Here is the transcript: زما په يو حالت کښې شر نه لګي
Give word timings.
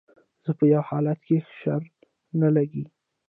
زما 0.43 0.53
په 0.57 0.63
يو 0.73 0.81
حالت 0.89 1.19
کښې 1.27 1.37
شر 1.59 1.81
نه 2.39 2.47
لګي 2.55 2.83